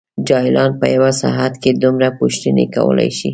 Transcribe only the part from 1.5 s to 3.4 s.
کې دومره پوښتنې کولای شي.